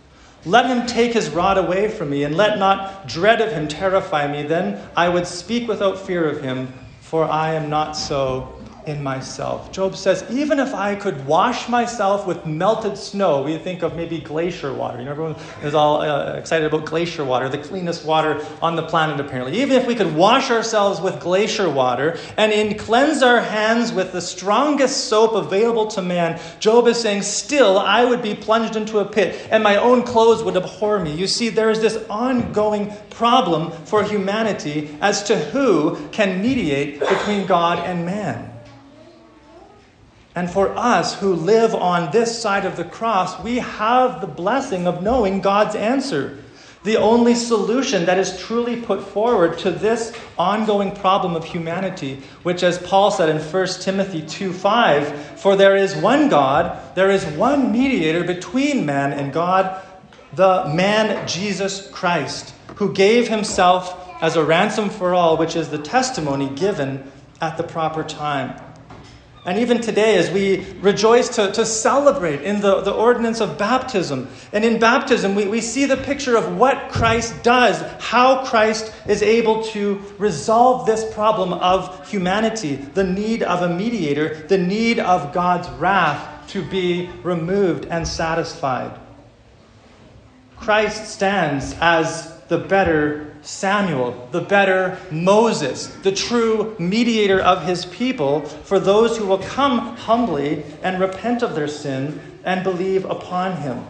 [0.44, 4.26] Let him take his rod away from me, and let not dread of him terrify
[4.30, 4.42] me.
[4.42, 9.70] Then I would speak without fear of him, for I am not so in myself.
[9.70, 14.18] Job says, even if I could wash myself with melted snow, we think of maybe
[14.18, 14.98] glacier water.
[14.98, 18.82] You know, everyone is all uh, excited about glacier water, the cleanest water on the
[18.82, 19.60] planet, apparently.
[19.60, 24.12] Even if we could wash ourselves with glacier water and in cleanse our hands with
[24.12, 28.98] the strongest soap available to man, Job is saying, still, I would be plunged into
[28.98, 31.14] a pit and my own clothes would abhor me.
[31.14, 37.46] You see, there is this ongoing problem for humanity as to who can mediate between
[37.46, 38.51] God and man.
[40.34, 44.86] And for us who live on this side of the cross, we have the blessing
[44.86, 46.38] of knowing God's answer.
[46.84, 52.64] The only solution that is truly put forward to this ongoing problem of humanity, which,
[52.64, 57.24] as Paul said in 1 Timothy 2 5, for there is one God, there is
[57.24, 59.80] one mediator between man and God,
[60.32, 65.78] the man Jesus Christ, who gave himself as a ransom for all, which is the
[65.78, 68.60] testimony given at the proper time.
[69.44, 74.28] And even today, as we rejoice to, to celebrate in the, the ordinance of baptism,
[74.52, 79.20] and in baptism, we, we see the picture of what Christ does, how Christ is
[79.20, 85.32] able to resolve this problem of humanity, the need of a mediator, the need of
[85.32, 88.96] God's wrath to be removed and satisfied.
[90.56, 98.42] Christ stands as the better Samuel, the better Moses, the true mediator of his people,
[98.42, 103.84] for those who will come humbly and repent of their sin and believe upon him.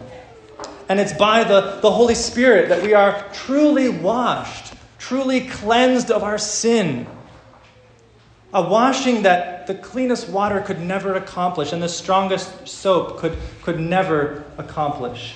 [0.89, 6.23] And it's by the, the Holy Spirit that we are truly washed, truly cleansed of
[6.23, 7.07] our sin.
[8.53, 13.79] A washing that the cleanest water could never accomplish and the strongest soap could, could
[13.79, 15.35] never accomplish.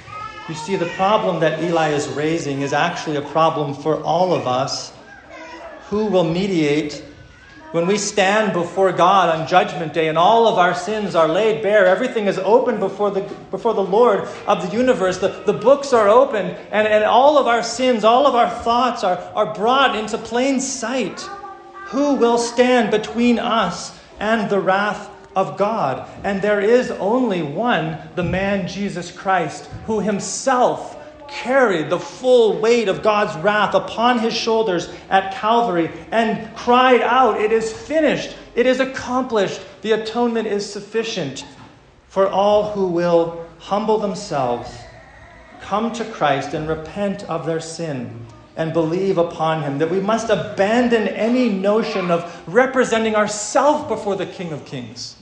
[0.47, 4.47] You see, the problem that Eli is raising is actually a problem for all of
[4.47, 4.91] us.
[5.89, 7.03] Who will mediate
[7.71, 11.61] when we stand before God on Judgment Day and all of our sins are laid
[11.61, 11.85] bare?
[11.85, 13.21] Everything is open before the,
[13.51, 15.19] before the Lord of the universe.
[15.19, 19.03] The, the books are open, and, and all of our sins, all of our thoughts
[19.03, 21.19] are, are brought into plain sight.
[21.87, 26.09] Who will stand between us and the wrath of God.
[26.23, 32.89] And there is only one, the man Jesus Christ, who himself carried the full weight
[32.89, 38.65] of God's wrath upon his shoulders at Calvary and cried out, It is finished, it
[38.65, 41.45] is accomplished, the atonement is sufficient
[42.07, 44.77] for all who will humble themselves,
[45.61, 48.25] come to Christ, and repent of their sin
[48.57, 54.25] and believe upon him, that we must abandon any notion of representing ourselves before the
[54.25, 55.15] King of Kings.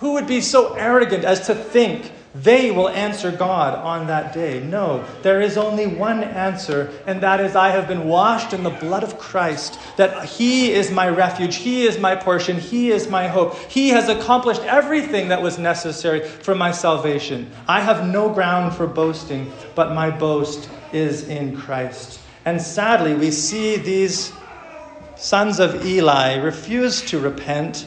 [0.00, 4.60] Who would be so arrogant as to think they will answer God on that day?
[4.60, 8.70] No, there is only one answer, and that is I have been washed in the
[8.70, 13.28] blood of Christ, that He is my refuge, He is my portion, He is my
[13.28, 13.56] hope.
[13.68, 17.50] He has accomplished everything that was necessary for my salvation.
[17.68, 22.20] I have no ground for boasting, but my boast is in Christ.
[22.46, 24.32] And sadly, we see these
[25.16, 27.86] sons of Eli refuse to repent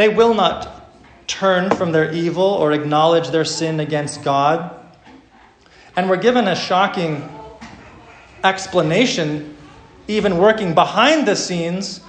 [0.00, 0.80] they will not
[1.26, 4.74] turn from their evil or acknowledge their sin against God.
[5.94, 7.28] And we're given a shocking
[8.42, 9.56] explanation,
[10.08, 12.00] even working behind the scenes.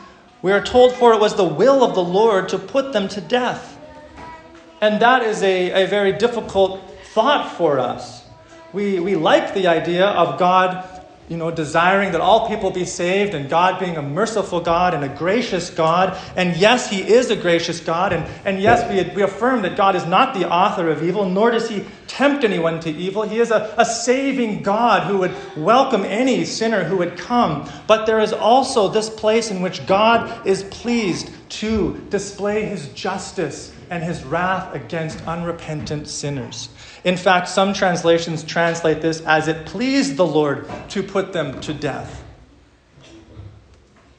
[0.41, 3.19] We are told, for it was the will of the Lord to put them to
[3.19, 3.77] death.
[4.79, 6.79] And that is a, a very difficult
[7.13, 8.23] thought for us.
[8.73, 10.87] We, we like the idea of God
[11.31, 15.01] you know, desiring that all people be saved and God being a merciful God and
[15.05, 16.19] a gracious God.
[16.35, 18.11] And yes, He is a gracious God.
[18.11, 21.51] And, and yes, we, we affirm that God is not the author of evil, nor
[21.51, 23.21] does He tempt anyone to evil.
[23.21, 27.65] He is a, a saving God who would welcome any sinner who would come.
[27.87, 33.73] But there is also this place in which God is pleased to display His justice
[33.89, 36.67] and His wrath against unrepentant sinners.
[37.03, 41.73] In fact, some translations translate this as it pleased the Lord to put them to
[41.73, 42.23] death.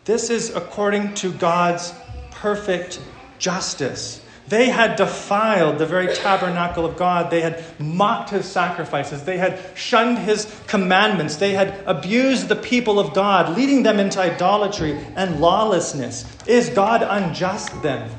[0.05, 1.95] This is according to God's
[2.33, 3.01] perfect
[3.39, 4.21] justice.
[4.49, 7.31] They had defiled the very tabernacle of God.
[7.31, 9.23] They had mocked his sacrifices.
[9.23, 11.37] They had shunned his commandments.
[11.37, 16.25] They had abused the people of God, leading them into idolatry and lawlessness.
[16.47, 18.11] Is God unjust then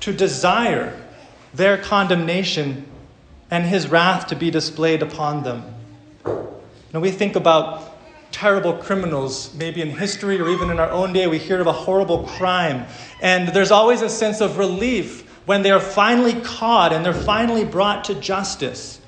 [0.00, 0.98] to desire
[1.52, 2.86] their condemnation
[3.50, 5.74] and his wrath to be displayed upon them?
[6.92, 7.88] Now we think about
[8.30, 11.72] terrible criminals, maybe in history or even in our own day, we hear of a
[11.72, 12.86] horrible crime.
[13.20, 17.64] And there's always a sense of relief when they are finally caught and they're finally
[17.64, 19.00] brought to justice.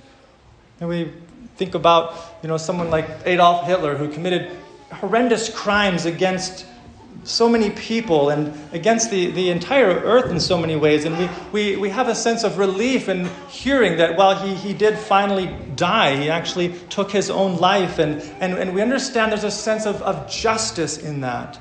[0.81, 1.13] And we
[1.57, 4.51] think about, you know, someone like Adolf Hitler who committed
[4.91, 6.67] horrendous crimes against
[7.25, 11.05] so many people and against the, the entire earth in so many ways.
[11.05, 14.73] And we, we, we have a sense of relief in hearing that while he, he
[14.73, 17.99] did finally die, he actually took his own life.
[17.99, 21.59] And, and, and we understand there's a sense of, of justice in that.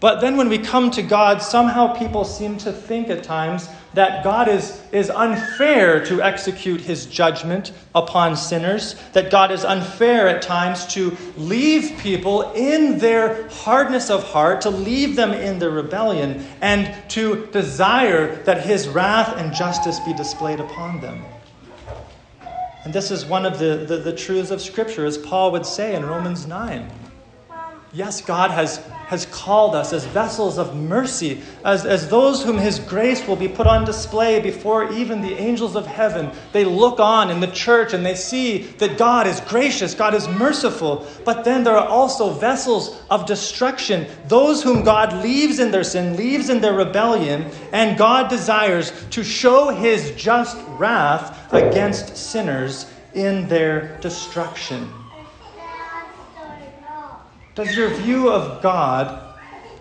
[0.00, 4.24] But then when we come to God, somehow people seem to think at times that
[4.24, 10.42] God is, is unfair to execute his judgment upon sinners, that God is unfair at
[10.42, 16.44] times to leave people in their hardness of heart, to leave them in their rebellion,
[16.60, 21.24] and to desire that his wrath and justice be displayed upon them.
[22.84, 25.94] And this is one of the, the, the truths of Scripture, as Paul would say
[25.94, 26.90] in Romans 9.
[27.94, 32.78] Yes, God has has called us as vessels of mercy, as, as those whom His
[32.78, 36.30] grace will be put on display before even the angels of heaven.
[36.52, 40.26] They look on in the church and they see that God is gracious, God is
[40.26, 41.06] merciful.
[41.24, 46.16] But then there are also vessels of destruction, those whom God leaves in their sin,
[46.16, 53.46] leaves in their rebellion, and God desires to show His just wrath against sinners in
[53.48, 54.90] their destruction.
[57.54, 59.20] Does your view of God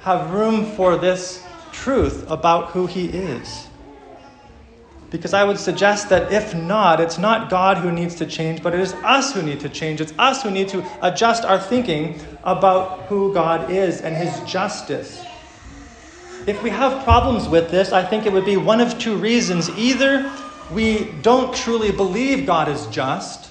[0.01, 3.67] have room for this truth about who He is?
[5.09, 8.73] Because I would suggest that if not, it's not God who needs to change, but
[8.75, 10.01] it is us who need to change.
[10.01, 15.23] It's us who need to adjust our thinking about who God is and His justice.
[16.45, 19.69] If we have problems with this, I think it would be one of two reasons.
[19.71, 20.31] Either
[20.71, 23.49] we don't truly believe God is just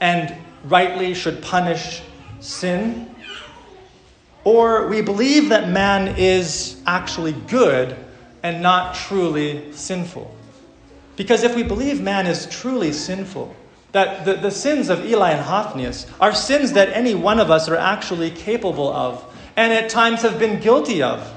[0.00, 0.34] and
[0.64, 2.02] rightly should punish
[2.40, 3.11] sin,
[4.44, 7.96] or we believe that man is actually good
[8.42, 10.34] and not truly sinful.
[11.16, 13.54] Because if we believe man is truly sinful,
[13.92, 17.68] that the, the sins of Eli and Hophnius are sins that any one of us
[17.68, 19.24] are actually capable of
[19.56, 21.30] and at times have been guilty of.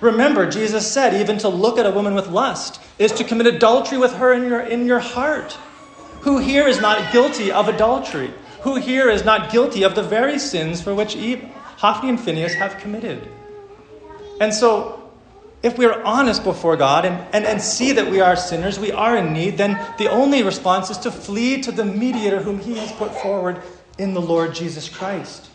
[0.00, 3.96] Remember, Jesus said, even to look at a woman with lust is to commit adultery
[3.96, 5.52] with her in your, in your heart.
[6.20, 8.30] Who here is not guilty of adultery?
[8.60, 12.54] Who here is not guilty of the very sins for which Eve, Hophni and Phinehas
[12.54, 13.28] have committed.
[14.40, 15.10] And so,
[15.62, 18.92] if we are honest before God and, and, and see that we are sinners, we
[18.92, 22.76] are in need, then the only response is to flee to the mediator whom He
[22.76, 23.62] has put forward
[23.98, 25.50] in the Lord Jesus Christ.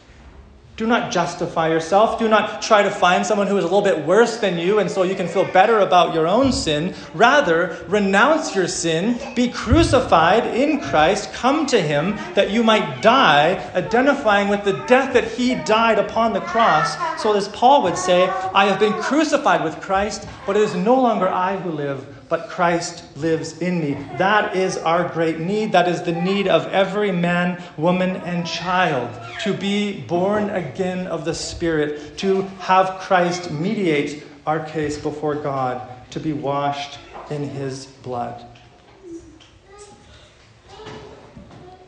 [0.81, 2.17] Do not justify yourself.
[2.17, 4.89] Do not try to find someone who is a little bit worse than you and
[4.89, 6.95] so you can feel better about your own sin.
[7.13, 13.63] Rather, renounce your sin, be crucified in Christ, come to Him that you might die,
[13.75, 16.97] identifying with the death that He died upon the cross.
[17.21, 20.99] So, as Paul would say, I have been crucified with Christ, but it is no
[20.99, 23.97] longer I who live but Christ lives in me.
[24.15, 25.73] That is our great need.
[25.73, 29.09] That is the need of every man, woman, and child
[29.41, 35.85] to be born again of the Spirit, to have Christ mediate our case before God,
[36.11, 38.45] to be washed in his blood.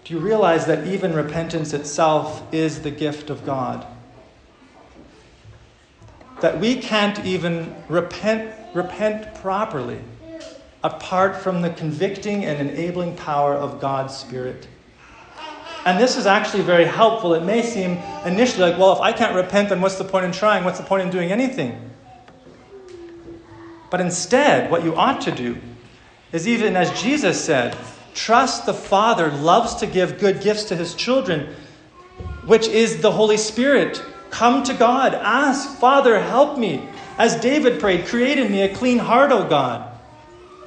[0.04, 3.88] Do you realize that even repentance itself is the gift of God?
[6.42, 10.02] That we can't even repent, repent properly
[10.84, 14.68] apart from the convicting and enabling power of God's Spirit.
[15.86, 17.34] And this is actually very helpful.
[17.34, 20.32] It may seem initially like, well, if I can't repent, then what's the point in
[20.32, 20.64] trying?
[20.64, 21.92] What's the point in doing anything?
[23.90, 25.58] But instead, what you ought to do
[26.32, 27.78] is even as Jesus said,
[28.14, 31.54] trust the Father loves to give good gifts to his children,
[32.46, 34.02] which is the Holy Spirit.
[34.32, 36.88] Come to God, ask, Father, help me.
[37.18, 39.93] As David prayed, create in me a clean heart, O God.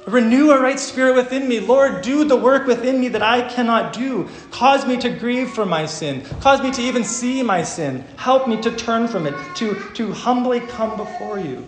[0.07, 1.59] Renew a right spirit within me.
[1.59, 4.29] Lord, do the work within me that I cannot do.
[4.51, 6.23] Cause me to grieve for my sin.
[6.39, 8.05] Cause me to even see my sin.
[8.15, 11.67] Help me to turn from it, to, to humbly come before you.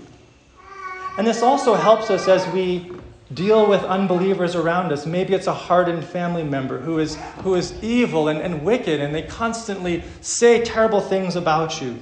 [1.18, 2.90] And this also helps us as we
[3.34, 5.06] deal with unbelievers around us.
[5.06, 9.14] Maybe it's a hardened family member who is, who is evil and, and wicked, and
[9.14, 12.00] they constantly say terrible things about you.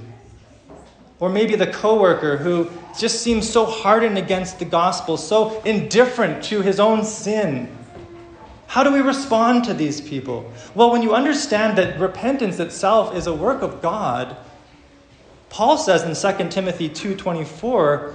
[1.20, 6.62] Or maybe the coworker who just seems so hardened against the gospel, so indifferent to
[6.62, 7.76] his own sin.
[8.68, 10.52] How do we respond to these people?
[10.76, 14.36] Well, when you understand that repentance itself is a work of God,
[15.50, 18.12] Paul says in 2 Timothy 2:24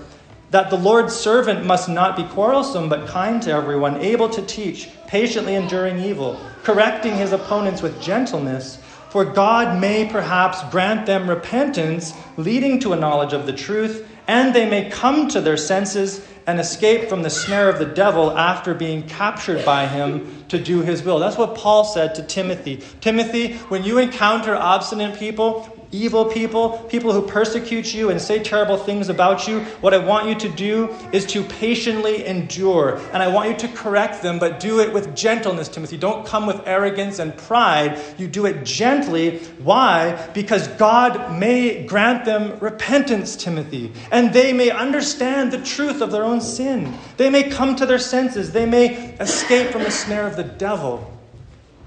[0.50, 4.90] that the Lord's servant must not be quarrelsome but kind to everyone, able to teach,
[5.06, 8.78] patiently enduring evil, correcting his opponents with gentleness,
[9.12, 14.54] for God may perhaps grant them repentance leading to a knowledge of the truth, and
[14.54, 18.72] they may come to their senses and escape from the snare of the devil after
[18.72, 21.18] being captured by him to do his will.
[21.18, 22.82] That's what Paul said to Timothy.
[23.02, 28.78] Timothy, when you encounter obstinate people, evil people, people who persecute you and say terrible
[28.78, 32.96] things about you, what I want you to do is to patiently endure.
[33.12, 35.98] And I want you to correct them, but do it with gentleness, Timothy.
[35.98, 38.00] Don't come with arrogance and pride.
[38.16, 39.38] You do it gently.
[39.62, 40.30] Why?
[40.32, 46.24] Because God may grant them repentance, Timothy, and they may understand the truth of their
[46.24, 46.94] own sin.
[47.18, 48.52] They may come to their senses.
[48.52, 51.11] They may escape from the snare of the devil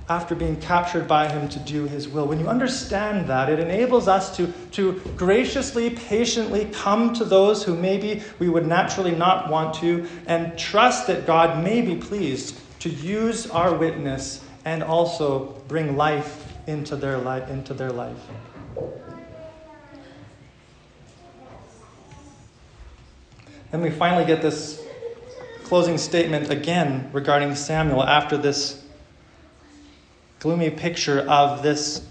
[0.07, 2.27] after being captured by him to do his will.
[2.27, 7.75] When you understand that, it enables us to, to graciously, patiently come to those who
[7.75, 12.89] maybe we would naturally not want to and trust that God may be pleased to
[12.89, 18.17] use our witness and also bring life into their, life, into their life.
[23.71, 24.83] Then we finally get this
[25.63, 28.84] closing statement again regarding Samuel after this
[30.45, 32.05] gloomy picture of this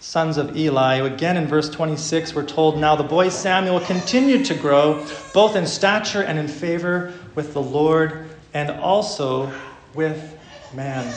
[0.00, 0.96] sons of Eli.
[0.96, 5.66] Again, in verse 26, we're told now the boy Samuel continued to grow, both in
[5.66, 9.50] stature and in favor with the Lord and also
[9.94, 10.38] with
[10.74, 11.10] man.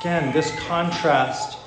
[0.00, 1.58] Again, this contrast.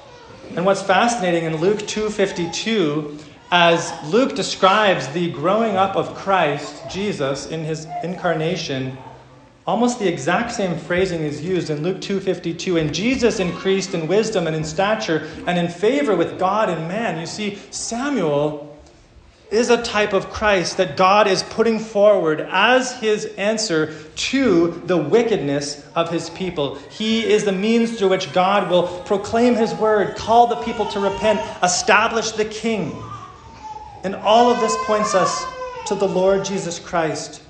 [0.56, 3.20] And what's fascinating in Luke 2:52
[3.52, 8.98] as Luke describes the growing up of Christ, Jesus in his incarnation,
[9.68, 14.46] Almost the exact same phrasing is used in Luke 2:52 and Jesus increased in wisdom
[14.46, 17.20] and in stature and in favor with God and man.
[17.20, 18.72] You see Samuel
[19.50, 24.98] is a type of Christ that God is putting forward as his answer to the
[24.98, 26.76] wickedness of his people.
[26.92, 31.00] He is the means through which God will proclaim his word, call the people to
[31.00, 32.96] repent, establish the king.
[34.04, 35.46] And all of this points us
[35.88, 37.42] to the Lord Jesus Christ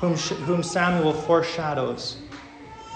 [0.00, 2.16] whom, whom Samuel foreshadows,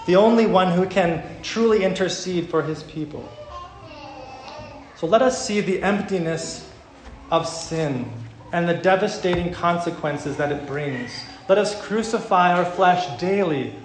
[0.05, 3.27] the only one who can truly intercede for his people.
[4.95, 6.69] So let us see the emptiness
[7.31, 8.11] of sin
[8.51, 11.11] and the devastating consequences that it brings.
[11.47, 13.75] Let us crucify our flesh daily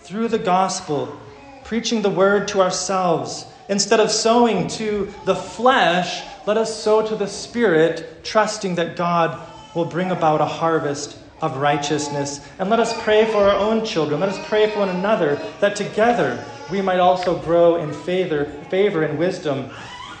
[0.00, 1.18] through the gospel,
[1.64, 3.46] preaching the word to ourselves.
[3.68, 9.40] Instead of sowing to the flesh, let us sow to the Spirit, trusting that God
[9.74, 12.46] will bring about a harvest of righteousness.
[12.58, 14.20] And let us pray for our own children.
[14.20, 19.02] Let us pray for one another that together we might also grow in favor, favor
[19.02, 19.70] and wisdom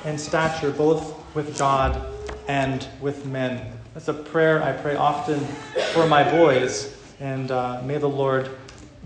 [0.04, 2.06] and stature, both with God
[2.48, 3.72] and with men.
[3.94, 5.40] That's a prayer I pray often
[5.92, 8.50] for my boys, and uh, may the Lord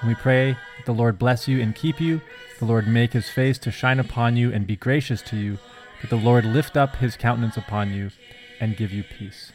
[0.00, 2.22] And we pray that the Lord bless you and keep you,
[2.58, 5.58] the Lord make his face to shine upon you and be gracious to you,
[6.00, 8.12] that the Lord lift up his countenance upon you
[8.60, 9.52] and give you peace.